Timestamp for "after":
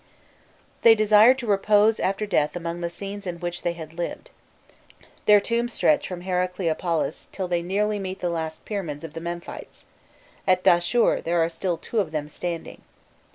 1.99-2.25